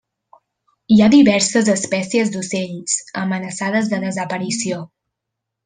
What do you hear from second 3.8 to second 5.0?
de desaparició.